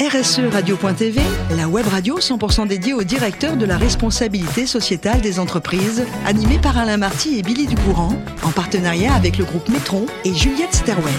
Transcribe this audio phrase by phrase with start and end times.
[0.00, 1.20] RSE Radio.tv,
[1.56, 6.76] la web radio 100% dédiée au directeur de la responsabilité sociétale des entreprises, animée par
[6.76, 11.14] Alain Marty et Billy Ducourant, en partenariat avec le groupe Metron et Juliette Sterwen.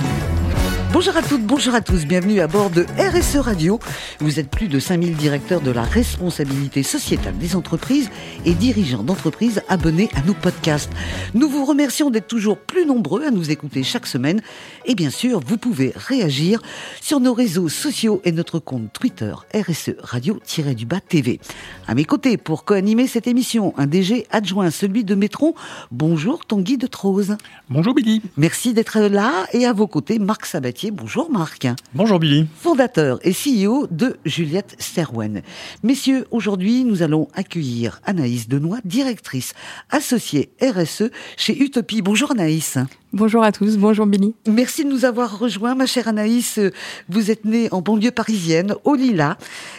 [0.96, 3.82] Bonjour à toutes, bonjour à tous, bienvenue à bord de RSE Radio.
[4.21, 8.10] Vous êtes plus de 5000 directeurs de la responsabilité sociétale des entreprises
[8.46, 10.89] et dirigeants d'entreprises abonnés à nos podcasts.
[11.34, 14.42] Nous vous remercions d'être toujours plus nombreux à nous écouter chaque semaine
[14.86, 16.61] et bien sûr, vous pouvez réagir
[17.02, 21.41] sur nos réseaux sociaux et notre compte Twitter RSE Radio-du-Bas TV.
[21.89, 25.55] À mes côtés, pour co-animer cette émission, un DG adjoint, celui de Métron.
[25.91, 27.36] Bonjour Tanguy de Trose.
[27.69, 28.21] Bonjour Billy.
[28.38, 31.68] Merci d'être là et à vos côtés, Marc Sabatier Bonjour Marc.
[31.94, 32.48] Bonjour Billy.
[32.56, 35.42] Fondateur et CEO de Juliette Sterwen.
[35.84, 39.53] Messieurs, aujourd'hui, nous allons accueillir Anaïs Denoy, directrice
[39.89, 42.02] associée RSE chez Utopie.
[42.02, 42.78] Bonjour Anaïs.
[43.16, 44.36] Bonjour à tous, bonjour Billy.
[44.45, 46.59] Merci de nous avoir rejoints, ma chère Anaïs.
[47.08, 49.38] Vous êtes née en banlieue parisienne, au Lila,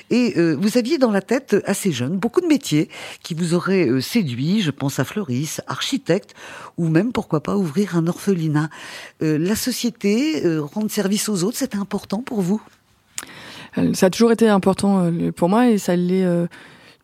[0.08, 2.88] et euh, vous aviez dans la tête, assez jeune, beaucoup de métiers
[3.22, 4.62] qui vous auraient euh, séduit.
[4.62, 6.34] Je pense à Floris, architecte,
[6.78, 8.70] ou même, pourquoi pas, ouvrir un orphelinat.
[9.20, 10.42] Euh, la société,
[10.72, 12.62] rendre service aux autres, c'était important pour vous?
[13.92, 16.24] Ça a toujours été important pour moi, et ça l'est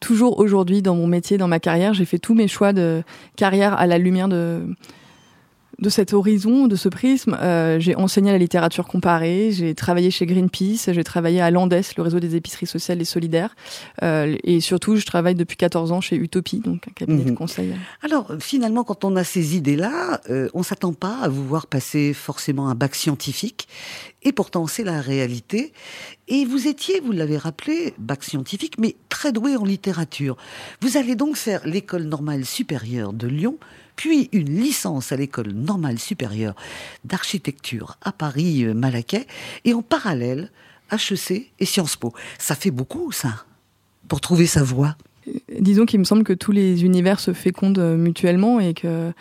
[0.00, 1.92] toujours aujourd'hui dans mon métier, dans ma carrière.
[1.92, 3.02] J'ai fait tous mes choix de
[3.36, 4.62] carrière à la lumière de
[5.82, 10.26] de cet horizon, de ce prisme, euh, j'ai enseigné la littérature comparée, j'ai travaillé chez
[10.26, 13.56] Greenpeace, j'ai travaillé à Landes, le réseau des épiceries sociales et solidaires,
[14.04, 17.36] euh, et surtout je travaille depuis 14 ans chez Utopie, donc un cabinet de mhm.
[17.36, 17.74] conseil.
[18.02, 22.14] Alors finalement, quand on a ces idées-là, euh, on s'attend pas à vous voir passer
[22.14, 23.66] forcément un bac scientifique,
[24.22, 25.72] et pourtant c'est la réalité.
[26.28, 30.36] Et vous étiez, vous l'avez rappelé, bac scientifique, mais très doué en littérature.
[30.80, 33.58] Vous allez donc faire l'école normale supérieure de Lyon
[33.96, 36.54] puis une licence à l'école normale supérieure
[37.04, 40.50] d'architecture à Paris-Malaquais, euh, et en parallèle,
[40.90, 42.12] HEC et Sciences Po.
[42.38, 43.44] Ça fait beaucoup, ça,
[44.08, 44.96] pour trouver sa voie.
[45.60, 49.12] Disons qu'il me semble que tous les univers se fécondent euh, mutuellement et que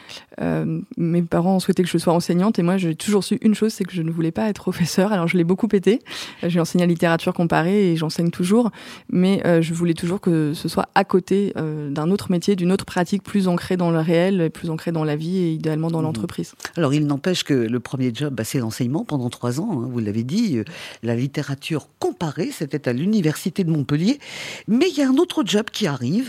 [0.41, 3.73] euh, mes parents souhaitaient que je sois enseignante et moi j'ai toujours su une chose,
[3.73, 5.11] c'est que je ne voulais pas être professeur.
[5.11, 5.99] Alors je l'ai beaucoup pété.
[6.43, 8.71] J'ai enseigné la littérature comparée et j'enseigne toujours,
[9.09, 12.85] mais euh, je voulais toujours que ce soit à côté d'un autre métier, d'une autre
[12.85, 16.03] pratique plus ancrée dans le réel, plus ancrée dans la vie et idéalement dans mmh.
[16.03, 16.53] l'entreprise.
[16.77, 19.69] Alors il n'empêche que le premier job, bah, c'est l'enseignement pendant trois ans.
[19.71, 20.59] Hein, vous l'avez dit,
[21.03, 24.19] la littérature comparée, c'était à l'université de Montpellier,
[24.67, 26.20] mais il y a un autre job qui arrive,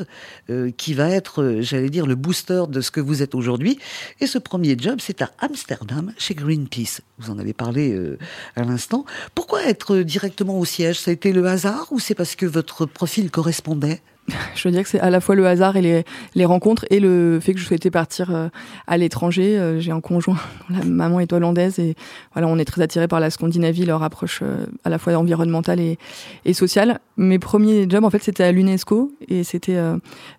[0.51, 3.79] euh, qui va être, euh, j'allais dire, le booster de ce que vous êtes aujourd'hui.
[4.21, 7.01] Et ce premier job, c'est à Amsterdam, chez Greenpeace.
[7.19, 8.19] Vous en avez parlé euh,
[8.57, 9.05] à l'instant.
[9.35, 10.99] Pourquoi être directement au siège?
[10.99, 14.01] Ça a été le hasard ou c'est parce que votre profil correspondait?
[14.55, 17.41] je veux dire que c'est à la fois le hasard et les, rencontres et le
[17.41, 18.49] fait que je souhaitais partir euh,
[18.87, 19.59] à l'étranger.
[19.59, 20.39] Euh, j'ai un conjoint,
[20.71, 21.97] la maman est hollandaise et
[22.33, 25.81] voilà, on est très attiré par la Scandinavie, leur approche euh, à la fois environnementale
[25.81, 25.99] et,
[26.45, 27.01] et sociale.
[27.17, 29.79] Mes premiers jobs, en fait, c'était à l'UNESCO et c'était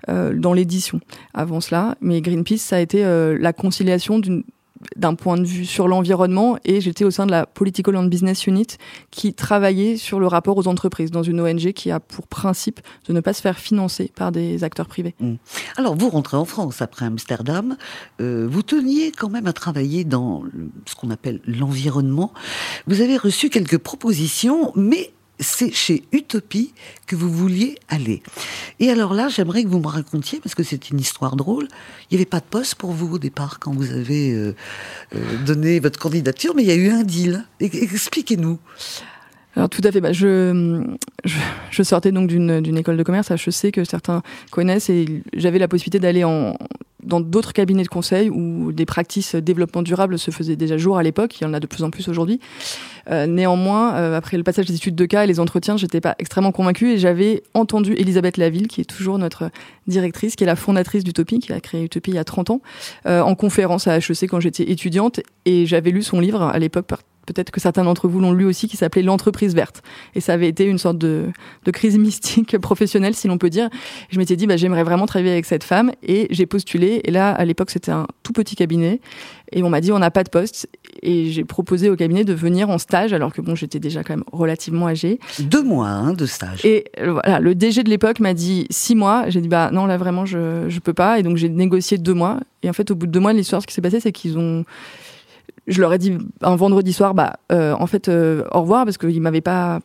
[0.07, 0.99] dans l'édition.
[1.33, 4.43] Avant cela, mais Greenpeace, ça a été la conciliation d'une
[4.95, 8.47] d'un point de vue sur l'environnement et j'étais au sein de la Political and Business
[8.47, 8.77] Unit
[9.11, 13.13] qui travaillait sur le rapport aux entreprises dans une ONG qui a pour principe de
[13.13, 15.15] ne pas se faire financer par des acteurs privés.
[15.19, 15.33] Mmh.
[15.77, 17.77] Alors vous rentrez en France après Amsterdam,
[18.21, 20.43] euh, vous teniez quand même à travailler dans
[20.85, 22.33] ce qu'on appelle l'environnement.
[22.87, 26.73] Vous avez reçu quelques propositions, mais c'est chez Utopie
[27.07, 28.21] que vous vouliez aller.
[28.79, 31.67] Et alors là, j'aimerais que vous me racontiez, parce que c'est une histoire drôle,
[32.09, 34.55] il n'y avait pas de poste pour vous au départ quand vous avez euh,
[35.15, 37.45] euh, donné votre candidature, mais il y a eu un deal.
[37.59, 38.59] Expliquez-nous.
[39.55, 40.01] Alors tout à fait.
[40.01, 40.83] Bah, je,
[41.69, 45.67] je, sortais donc d'une école de commerce Je sais que certains connaissent et j'avais la
[45.67, 46.57] possibilité d'aller en
[47.05, 51.03] dans d'autres cabinets de conseil où des pratiques développement durable se faisaient déjà jour à
[51.03, 51.39] l'époque.
[51.39, 52.39] Il y en a de plus en plus aujourd'hui.
[53.09, 56.15] Euh, néanmoins, euh, après le passage des études de cas et les entretiens, j'étais pas
[56.19, 59.49] extrêmement convaincue et j'avais entendu Elisabeth Laville, qui est toujours notre
[59.87, 62.61] directrice, qui est la fondatrice d'Utopie, qui a créé Utopie il y a 30 ans,
[63.05, 66.87] euh, en conférence à HEC quand j'étais étudiante et j'avais lu son livre à l'époque
[67.25, 69.81] peut-être que certains d'entre vous l'ont lu aussi, qui s'appelait L'entreprise verte.
[70.15, 71.27] Et ça avait été une sorte de,
[71.65, 73.69] de crise mystique professionnelle, si l'on peut dire.
[74.09, 75.91] Je m'étais dit, bah, j'aimerais vraiment travailler avec cette femme.
[76.03, 77.01] Et j'ai postulé.
[77.03, 78.99] Et là, à l'époque, c'était un tout petit cabinet.
[79.51, 80.67] Et on m'a dit, on n'a pas de poste.
[81.01, 84.15] Et j'ai proposé au cabinet de venir en stage, alors que bon, j'étais déjà quand
[84.15, 85.19] même relativement âgée.
[85.39, 86.65] Deux mois hein, de stage.
[86.65, 89.25] Et voilà, le DG de l'époque m'a dit six mois.
[89.29, 91.19] J'ai dit, bah non, là vraiment, je, je peux pas.
[91.19, 92.39] Et donc, j'ai négocié deux mois.
[92.63, 94.37] Et en fait, au bout de deux mois, l'histoire, ce qui s'est passé, c'est qu'ils
[94.37, 94.65] ont
[95.67, 98.97] je leur ai dit un vendredi soir, bah, euh, en fait, euh, au revoir, parce
[98.97, 99.79] qu'ils m'avaient pas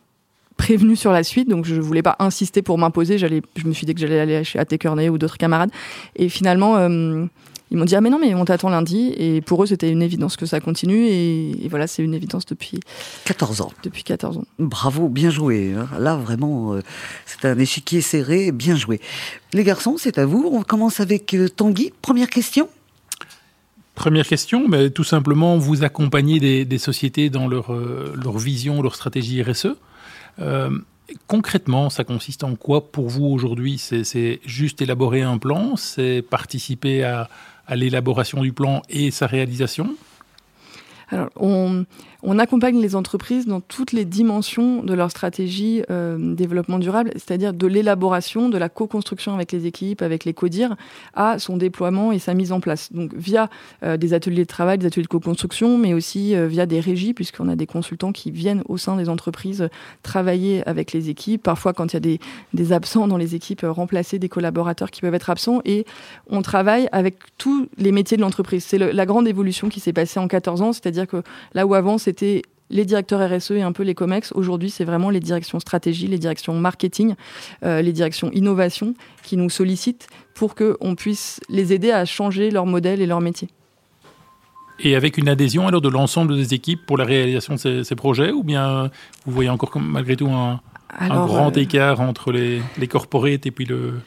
[0.57, 3.17] prévenu sur la suite, donc je voulais pas insister pour m'imposer.
[3.17, 4.77] J'allais, je me suis dit que j'allais aller chez A.T.
[4.77, 5.71] Kearney ou d'autres camarades.
[6.17, 6.77] Et finalement,
[7.71, 10.01] ils m'ont dit ah mais non mais on t'attend lundi et pour eux c'était une
[10.01, 12.79] évidence que ça continue et, voilà c'est une évidence depuis
[13.25, 13.71] 14 ans.
[13.83, 14.45] Depuis 14 ans.
[14.57, 15.73] Bravo, bien joué.
[15.77, 15.87] Hein.
[15.99, 16.81] Là vraiment euh,
[17.25, 18.99] c'est un échiquier serré, bien joué.
[19.53, 20.49] Les garçons, c'est à vous.
[20.51, 21.91] On commence avec euh, Tanguy.
[22.01, 22.69] Première question.
[23.99, 28.95] Première question, mais tout simplement vous accompagnez des, sociétés dans leur, euh, leur vision, leur
[28.95, 29.75] stratégie RSE.
[31.27, 33.77] Concrètement, ça consiste en quoi pour vous aujourd'hui?
[33.77, 37.29] C'est juste élaborer un plan, c'est participer à,
[37.67, 39.95] à l'élaboration du plan et sa réalisation?
[41.09, 41.85] Alors, on,
[42.23, 47.53] on, accompagne les entreprises dans toutes les dimensions de leur stratégie euh, développement durable, c'est-à-dire
[47.53, 50.75] de l'élaboration, de la co-construction avec les équipes, avec les CODIR,
[51.13, 52.91] à son déploiement et sa mise en place.
[52.93, 53.49] Donc, via
[53.83, 57.13] euh, des ateliers de travail, des ateliers de co-construction, mais aussi euh, via des régies,
[57.13, 59.69] puisqu'on a des consultants qui viennent au sein des entreprises
[60.03, 61.43] travailler avec les équipes.
[61.43, 62.19] Parfois, quand il y a des,
[62.53, 65.61] des absents dans les équipes, remplacer des collaborateurs qui peuvent être absents.
[65.65, 65.85] Et
[66.29, 68.63] on travaille avec tous les métiers de l'entreprise.
[68.63, 71.23] C'est la grande évolution qui s'est passée en 14 ans, c'est-à-dire que
[71.53, 72.41] là où avant c'était
[72.71, 76.17] les directeurs RSE et un peu les COMEX, aujourd'hui c'est vraiment les directions stratégie, les
[76.17, 77.13] directions marketing,
[77.63, 82.65] euh, les directions innovation qui nous sollicitent pour qu'on puisse les aider à changer leur
[82.65, 83.49] modèle et leur métier.
[84.79, 88.31] Et avec une adhésion alors de l'ensemble des équipes pour la réalisation de ces, projets,
[88.31, 88.89] ou bien
[89.25, 90.61] vous voyez encore malgré tout un,
[90.97, 93.99] un grand euh, écart entre les, les corporates et puis le,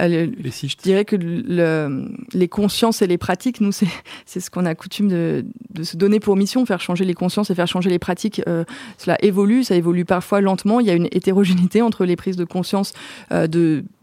[0.00, 3.72] euh, les Je dirais que le, les consciences et les pratiques, nous,
[4.26, 7.50] c'est ce qu'on a coutume de, de, se donner pour mission, faire changer les consciences
[7.50, 8.42] et faire changer les pratiques.
[8.46, 8.64] Euh,
[8.98, 10.80] cela évolue, ça évolue parfois lentement.
[10.80, 12.92] Il y a une hétérogénéité entre les prises de conscience
[13.30, 13.99] de c'est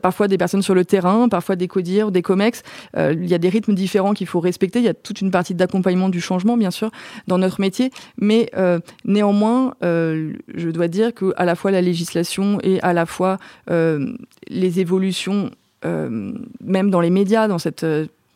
[0.00, 2.62] parfois des personnes sur le terrain, parfois des CODIR, des COMEX.
[2.96, 4.78] Euh, il y a des rythmes différents qu'il faut respecter.
[4.78, 6.90] Il y a toute une partie d'accompagnement du changement, bien sûr,
[7.26, 7.90] dans notre métier.
[8.18, 12.92] Mais euh, néanmoins, euh, je dois dire que à la fois la législation et à
[12.92, 13.38] la fois
[13.68, 15.50] les évolutions,
[15.84, 17.84] même dans les médias, dans cette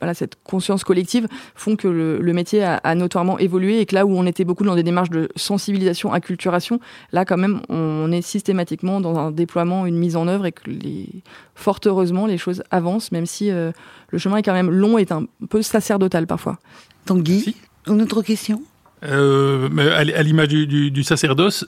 [0.01, 4.15] voilà, cette conscience collective font que le, métier a, notoirement évolué et que là où
[4.15, 6.81] on était beaucoup dans des démarches de sensibilisation, acculturation,
[7.13, 10.69] là quand même on est systématiquement dans un déploiement, une mise en œuvre et que
[10.69, 11.09] les,
[11.55, 13.73] fort heureusement les choses avancent même si euh,
[14.11, 16.59] le chemin est quand même long et un peu sacerdotal parfois.
[17.07, 17.57] Tanguy,
[17.87, 18.63] une autre question?
[19.05, 21.67] Euh, à l'image du, sacerdoce,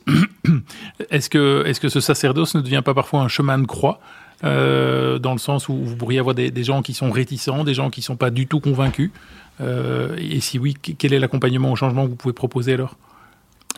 [1.11, 4.01] est-ce que, est -ce que ce sacerdoce ne devient pas parfois un chemin de croix?
[4.44, 7.90] Euh, dans le sens où vous pourriez avoir des, gens qui sont réticents, des gens
[7.90, 9.11] qui ne sont pas du tout convaincus.
[9.61, 12.96] Euh, et si oui, quel est l'accompagnement au changement que vous pouvez proposer alors?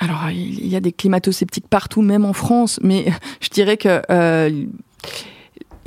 [0.01, 3.07] Alors, il y a des climato-sceptiques partout, même en France, mais
[3.41, 4.65] je dirais que euh,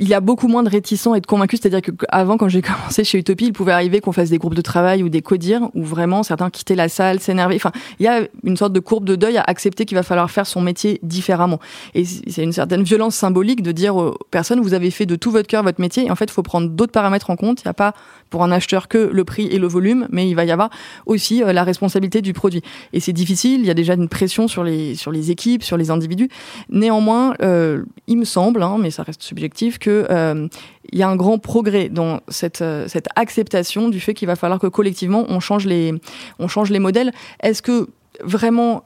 [0.00, 1.60] il y a beaucoup moins de réticents et de convaincus.
[1.60, 4.62] C'est-à-dire qu'avant, quand j'ai commencé chez Utopie, il pouvait arriver qu'on fasse des groupes de
[4.62, 7.56] travail ou des codires où vraiment certains quittaient la salle, s'énervaient.
[7.56, 10.30] Enfin, il y a une sorte de courbe de deuil à accepter qu'il va falloir
[10.30, 11.60] faire son métier différemment.
[11.94, 15.30] Et c'est une certaine violence symbolique de dire aux personnes, vous avez fait de tout
[15.30, 17.62] votre cœur votre métier et en fait, il faut prendre d'autres paramètres en compte.
[17.62, 17.94] Il n'y a pas
[18.34, 20.68] pour un acheteur que le prix et le volume, mais il va y avoir
[21.06, 22.62] aussi euh, la responsabilité du produit.
[22.92, 25.76] Et c'est difficile, il y a déjà une pression sur les, sur les équipes, sur
[25.76, 26.28] les individus.
[26.68, 30.48] Néanmoins, euh, il me semble, hein, mais ça reste subjectif, que euh,
[30.90, 34.58] il y a un grand progrès dans cette, cette acceptation du fait qu'il va falloir
[34.58, 35.94] que collectivement on change les,
[36.40, 37.12] on change les modèles.
[37.40, 37.86] Est-ce que
[38.24, 38.82] vraiment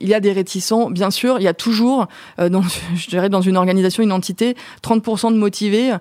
[0.00, 2.62] il y a des réticents, bien sûr, il y a toujours, dans,
[2.94, 5.96] je dirais, dans une organisation, une entité, 30% de motivés,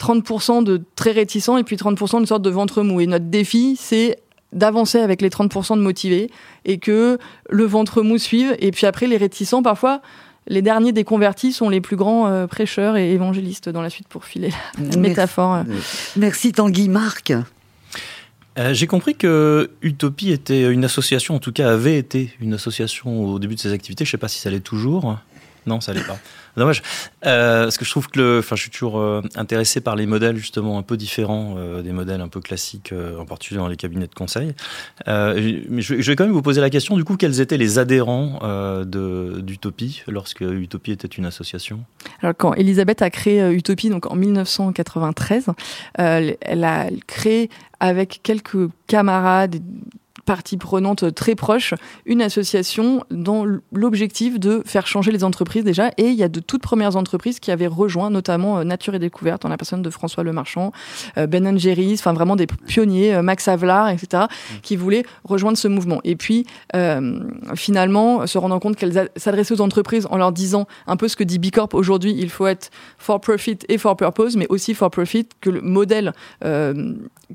[0.00, 3.00] 30% de très réticents et puis 30% de sorte de ventre mou.
[3.00, 4.18] Et notre défi, c'est
[4.52, 6.30] d'avancer avec les 30% de motivés
[6.64, 7.18] et que
[7.50, 8.56] le ventre mou suive.
[8.60, 10.00] Et puis après, les réticents, parfois,
[10.46, 14.24] les derniers déconvertis sont les plus grands euh, prêcheurs et évangélistes dans la suite pour
[14.24, 15.64] filer la, métaphore.
[16.16, 16.88] Merci Tanguy.
[16.88, 17.32] Marc
[18.58, 23.26] euh, J'ai compris que Utopie était une association, en tout cas avait été une association
[23.26, 24.04] au début de ses activités.
[24.04, 25.18] Je ne sais pas si ça l'est toujours.
[25.68, 26.18] Non, ça l'est pas.
[26.56, 26.82] Dommage.
[27.26, 30.36] Euh, parce que je trouve que enfin, je suis toujours euh, intéressé par les modèles
[30.36, 34.06] justement un peu différents euh, des modèles un peu classiques, en particulier dans les cabinets
[34.06, 34.54] de conseil.
[35.06, 38.40] mais je, vais quand même vous poser la question du coup, quels étaient les adhérents
[38.84, 41.84] d'Utopie lorsque Utopie était une association?
[42.22, 45.50] Alors quand Elisabeth a créé Utopie, donc en 1993,
[45.94, 49.60] elle a créé avec quelques camarades
[50.28, 51.72] partie prenante très proche,
[52.04, 55.88] une association dans l'objectif de faire changer les entreprises déjà.
[55.96, 58.98] Et il y a de toutes premières entreprises qui avaient rejoint, notamment euh, Nature et
[58.98, 60.70] Découverte, en la personne de François Lemarchand,
[61.16, 64.54] euh, Ben Jerry's, enfin vraiment des pionniers, euh, Max Havelaar, etc., mmh.
[64.60, 66.00] qui voulaient rejoindre ce mouvement.
[66.04, 66.44] Et puis,
[67.54, 71.24] finalement, se rendant compte qu'elles s'adressaient aux entreprises en leur disant un peu ce que
[71.24, 75.26] dit Bicorp aujourd'hui, il faut être for profit et for purpose, mais aussi for profit,
[75.40, 76.12] que le modèle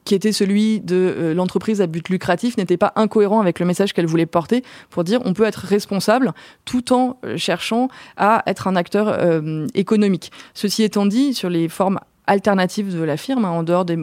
[0.05, 4.05] qui était celui de l'entreprise à but lucratif n'était pas incohérent avec le message qu'elle
[4.05, 6.33] voulait porter pour dire on peut être responsable
[6.65, 7.87] tout en cherchant
[8.17, 9.17] à être un acteur
[9.73, 10.31] économique.
[10.53, 13.97] Ceci étant dit, sur les formes alternative de la firme, hein, en dehors des,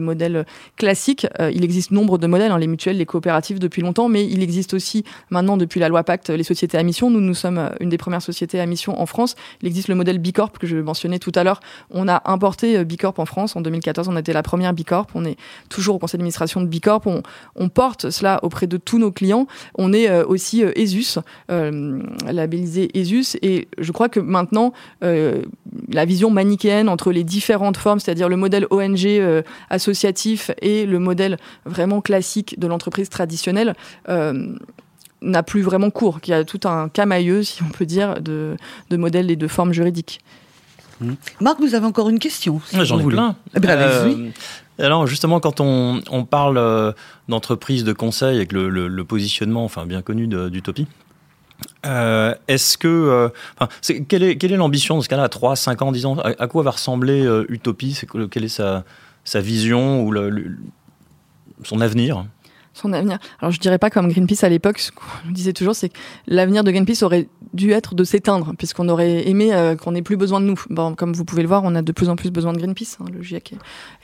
[0.00, 1.26] modèles classiques.
[1.40, 4.42] Euh, il existe nombre de modèles, hein, les mutuelles, les coopératives depuis longtemps, mais il
[4.42, 7.10] existe aussi maintenant, depuis la loi Pacte, les sociétés à mission.
[7.10, 9.36] Nous, nous sommes euh, une des premières sociétés à mission en France.
[9.62, 11.60] Il existe le modèle Bicorp que je mentionnais tout à l'heure.
[11.90, 14.08] On a importé euh, Bicorp en France en 2014.
[14.08, 15.08] On été la première Bicorp.
[15.14, 15.36] On est
[15.68, 17.02] toujours au conseil d'administration de Bicorp.
[17.06, 17.22] On,
[17.54, 19.46] on, porte cela auprès de tous nos clients.
[19.76, 21.18] On est aussi ESUS,
[21.48, 23.36] labellisé ESUS.
[23.42, 28.66] Et je crois que maintenant, la vision manichéenne entre les différents formes, c'est-à-dire le modèle
[28.70, 33.74] ONG euh, associatif et le modèle vraiment classique de l'entreprise traditionnelle,
[34.08, 34.54] euh,
[35.22, 38.56] n'a plus vraiment cours, qu'il y a tout un camailleux, si on peut dire, de,
[38.90, 40.20] de modèles et de formes juridiques.
[41.00, 41.12] Mmh.
[41.40, 43.36] Marc, vous avez encore une question J'en ai plein.
[43.54, 44.30] Eh ben, euh,
[44.78, 46.94] alors justement, quand on, on parle
[47.28, 50.86] d'entreprise de conseil avec le, le, positionnement, enfin bien connu d'Utopie,
[51.84, 52.88] euh, est-ce que.
[52.88, 53.66] Euh,
[54.08, 56.46] quelle est, quelle est l'ambition dans ce cas-là, à 3, 5 ans, 10 ans à,
[56.46, 57.94] quoi va ressembler euh, Utopie?
[57.94, 58.84] C'est, Quelle est sa,
[59.24, 60.56] sa vision ou le,
[61.62, 62.26] son avenir?
[62.76, 63.18] Son avenir.
[63.40, 66.64] Alors je dirais pas comme Greenpeace à l'époque, ce qu'on disait toujours, c'est que l'avenir
[66.64, 70.40] de Greenpeace aurait dû être de s'éteindre, puisqu'on aurait aimé euh, qu'on n'ait plus besoin
[70.40, 70.60] de nous.
[70.70, 72.98] Bon, comme vous pouvez le voir, on a de plus en plus besoin de Greenpeace.
[73.00, 73.54] Hein, le GIEC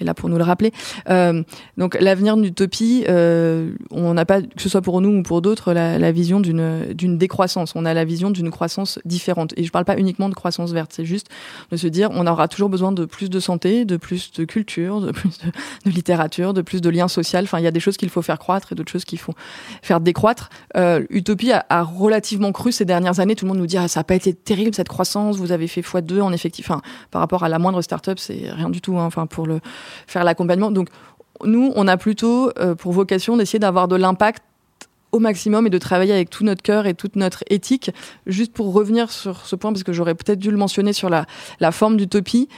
[0.00, 0.72] est, là pour nous le rappeler.
[1.10, 1.42] Euh,
[1.76, 5.72] donc l'avenir d'Utopie, euh, on n'a pas, que ce soit pour nous ou pour d'autres,
[5.72, 7.72] la, vision d'une décroissance.
[7.74, 9.52] On a la vision d'une croissance différente.
[9.56, 11.28] Et je parle pas uniquement de croissance verte, c'est juste
[11.70, 15.00] de se dire, on aura toujours besoin de plus de santé, de plus de culture,
[15.00, 15.50] de plus de,
[15.86, 17.40] de littérature, de plus de liens sociaux.
[17.42, 19.34] Enfin, il y a des choses qu'il faut faire croître et d'autres choses qu'il faut
[19.82, 20.50] faire décroître.
[20.76, 23.88] Euh, Utopie a, a relativement cru ces dernières années tout le monde nous dit ah,
[23.88, 26.70] ça n'a pas été terrible cette croissance, vous avez fait x2 en effectif.
[26.70, 28.98] Enfin, par rapport à la moindre start-up, c'est rien du tout.
[28.98, 29.60] Hein, enfin, pour le
[30.06, 30.70] faire l'accompagnement.
[30.70, 30.88] Donc,
[31.44, 34.42] nous, on a plutôt euh, pour vocation d'essayer d'avoir de l'impact
[35.12, 37.90] au maximum et de travailler avec tout notre cœur et toute notre éthique.
[38.26, 41.26] Juste pour revenir sur ce point, parce que j'aurais peut-être dû le mentionner sur la,
[41.60, 42.48] la forme d'utopie,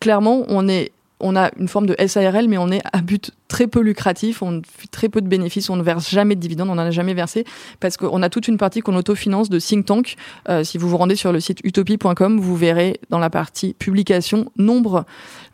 [0.00, 3.66] clairement, on est on a une forme de SARL, mais on est à but très
[3.66, 6.76] peu lucratif, on fait très peu de bénéfices, on ne verse jamais de dividendes, on
[6.76, 7.44] n'en a jamais versé,
[7.78, 10.16] parce qu'on a toute une partie qu'on autofinance de think tank.
[10.48, 14.50] Euh, si vous vous rendez sur le site utopie.com, vous verrez dans la partie publication
[14.56, 15.04] nombre,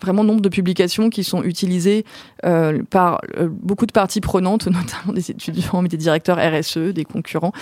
[0.01, 2.05] vraiment nombre de publications qui sont utilisées
[2.45, 7.53] euh, par euh, beaucoup de parties prenantes, notamment des étudiants, des directeurs RSE, des concurrents,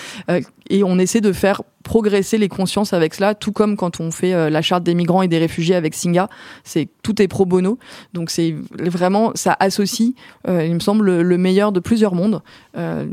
[0.70, 4.50] et on essaie de faire progresser les consciences avec cela, tout comme quand on fait
[4.50, 6.28] la charte des migrants et des réfugiés avec Singa,
[6.62, 7.78] c'est tout est pro bono,
[8.12, 10.12] donc c'est vraiment ça associe
[10.46, 12.42] il me semble, le meilleur de plusieurs mondes,
[12.76, 13.06] euh,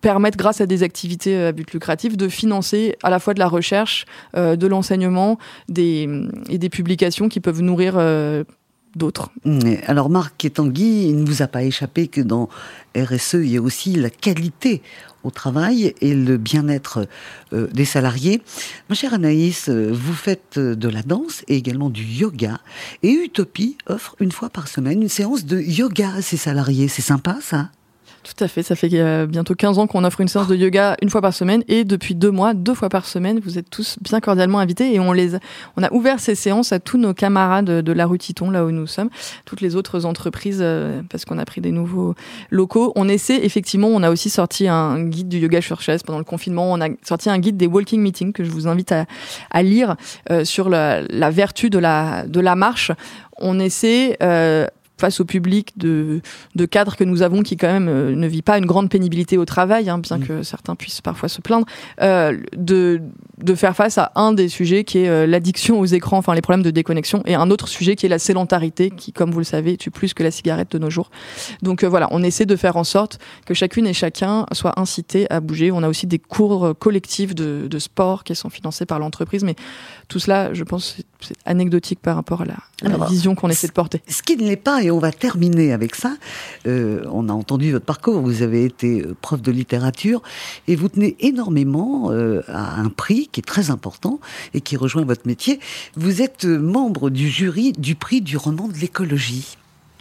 [0.00, 3.48] permettre, grâce à des activités à but lucratif, de financer à la fois de la
[3.48, 4.06] recherche,
[4.36, 5.38] euh, de l'enseignement
[5.76, 7.94] et des publications qui peuvent nourrir
[8.96, 9.30] d'autres.
[9.86, 12.48] Alors Marc Tanguy, il ne vous a pas échappé que dans
[12.96, 14.82] RSE, il y a aussi la qualité
[15.24, 17.08] au travail et le bien-être
[17.52, 18.42] euh, des salariés.
[18.88, 22.60] Ma chère Anaïs, euh, vous faites euh, de la danse et également du yoga.
[23.02, 26.88] Et Utopie offre une fois par semaine une séance de yoga à ses salariés.
[26.88, 27.70] C'est sympa ça?
[28.24, 30.96] Tout à fait, ça fait euh, bientôt 15 ans qu'on offre une séance de yoga
[31.02, 33.98] une fois par semaine et depuis deux mois, deux fois par semaine, vous êtes tous
[34.00, 35.36] bien cordialement invités et on les,
[35.76, 38.70] on a ouvert ces séances à tous nos camarades de la rue Titon, là où
[38.70, 39.10] nous sommes,
[39.44, 42.14] toutes les autres entreprises, euh, parce qu'on a pris des nouveaux
[42.50, 42.92] locaux.
[42.96, 46.24] On essaie, effectivement, on a aussi sorti un guide du yoga sur chaise pendant le
[46.24, 48.92] confinement, on a sorti un guide des walking meetings que je vous invite
[49.50, 49.96] à, lire
[50.30, 52.90] euh, sur la, vertu de la, de la marche.
[53.38, 54.16] On essaie,
[54.98, 56.20] face au public de,
[56.54, 59.36] de cadres que nous avons qui quand même euh, ne vit pas une grande pénibilité
[59.36, 60.26] au travail, hein, bien mm.
[60.26, 61.66] que certains puissent parfois se plaindre,
[62.00, 63.00] euh, de,
[63.38, 66.40] de faire face à un des sujets qui est euh, l'addiction aux écrans, enfin les
[66.40, 69.44] problèmes de déconnexion, et un autre sujet qui est la sédentarité, qui, comme vous le
[69.44, 71.10] savez, tue plus que la cigarette de nos jours.
[71.62, 75.26] Donc euh, voilà, on essaie de faire en sorte que chacune et chacun soit incité
[75.30, 75.72] à bouger.
[75.72, 79.56] On a aussi des cours collectifs de, de sport qui sont financés par l'entreprise, mais
[80.08, 83.72] tout cela, je pense, c'est anecdotique par rapport à la, la vision qu'on essaie de
[83.72, 84.02] porter.
[84.08, 86.16] Ce qui ne l'est pas et on va terminer avec ça.
[86.66, 90.22] Euh, on a entendu votre parcours, vous avez été euh, prof de littérature
[90.68, 94.20] et vous tenez énormément euh, à un prix qui est très important
[94.52, 95.60] et qui rejoint votre métier.
[95.96, 99.56] Vous êtes membre du jury du prix du roman de l'écologie.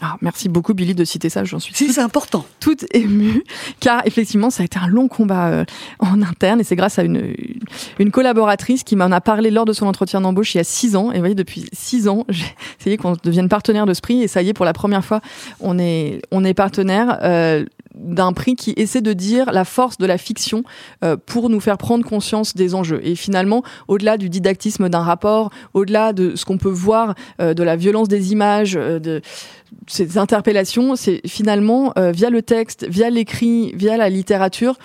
[0.06, 2.46] Ah, merci beaucoup Billy de citer ça, j'en suis si, c'est important.
[2.60, 3.44] toute émue,
[3.80, 5.66] car effectivement ça a été un long combat euh,
[6.00, 7.34] en interne et c'est grâce à une,
[8.00, 10.98] une collaboratrice qui m'en a parlé lors de son entretien d'embauche il y a six
[10.98, 11.12] ans.
[11.12, 12.46] Et vous voyez, depuis six ans, j'ai
[12.82, 15.22] essayé qu'on devienne partenaire de prix et ça y est, pour la première fois,
[15.60, 17.20] on est, on est partenaire.
[17.24, 20.64] Euh, d'un prix qui essaie de dire la force de la fiction
[21.04, 23.00] euh, pour nous faire prendre conscience des enjeux.
[23.04, 27.64] Et finalement, au-delà du didactisme d'un rapport, au-delà de ce qu'on peut voir, euh, de
[27.64, 29.22] la violence des images, euh, de
[29.88, 34.78] ces interpellations, c'est finalement via le texte, via l'écrit, via la littérature,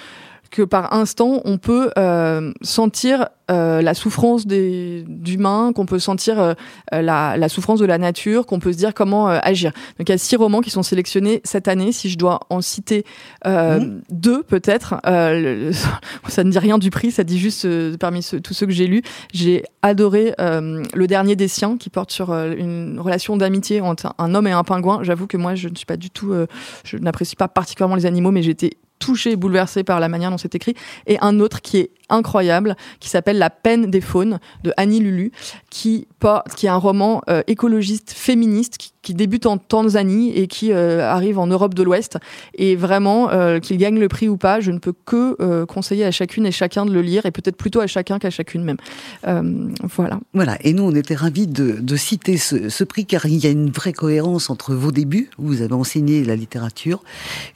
[0.50, 6.38] que par instant on peut euh, sentir euh, la souffrance des d'humains, qu'on peut sentir
[6.38, 6.54] euh,
[6.92, 9.72] la, la, souffrance de la nature, qu'on peut se dire comment agir.
[9.98, 11.92] Donc il y a six romans qui sont sélectionnés cette année.
[11.92, 13.04] Si je dois en citer
[13.46, 14.00] mmh.
[14.10, 15.00] deux peut-être,
[16.28, 19.02] ça ne dit rien du prix, ça dit juste parmi tous ceux que j'ai lus,
[19.32, 24.46] j'ai adoré le dernier des siens qui porte sur une relation d'amitié entre un homme
[24.46, 25.00] et un pingouin.
[25.02, 26.34] J'avoue que moi je ne suis pas du tout,
[26.84, 30.54] je n'apprécie pas particulièrement les animaux, mais j'étais touché bouleversé par la manière dont c'est
[30.54, 30.74] écrit,
[31.06, 35.32] et un autre qui est incroyable, qui s'appelle La peine des faunes de Annie Lulu,
[35.70, 36.06] qui,
[36.62, 41.46] est un roman euh, écologiste féministe qui, débute en Tanzanie et qui euh, arrive en
[41.46, 42.18] Europe de l'Ouest.
[42.52, 46.10] Et vraiment, euh, qu'il gagne le prix ou pas, je ne peux que conseiller à
[46.10, 48.76] chacune et chacun de le lire, et peut-être plutôt à chacun qu'à chacune même.
[49.96, 50.20] voilà.
[50.34, 53.50] Voilà, et nous, on était ravis de, citer ce, ce, prix, car il y a
[53.50, 57.02] une vraie cohérence entre vos débuts, où vous avez enseigné la littérature,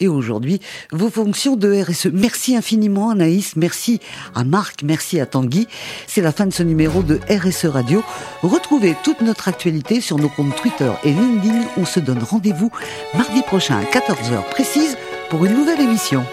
[0.00, 0.58] et aujourd'hui,
[0.90, 2.06] vos fonctions de RSE.
[2.14, 3.56] Merci infiniment, Anaïs.
[3.56, 4.00] Merci
[4.44, 5.68] Marc, merci à Tanguy.
[6.06, 8.02] C'est la fin de ce numéro de RSE Radio.
[8.42, 11.64] Retrouvez toute notre actualité sur nos comptes Twitter et LinkedIn.
[11.76, 12.70] On se donne rendez-vous
[13.14, 14.96] mardi prochain à 14h précise
[15.30, 16.24] pour une nouvelle émission.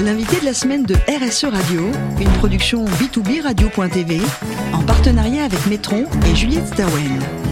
[0.00, 1.82] L'invité de la semaine de RSE Radio,
[2.20, 4.20] une production B2B Radio.tv
[4.72, 7.51] en partenariat avec Metron et Juliette Stawen.